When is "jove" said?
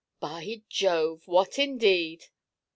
0.67-1.27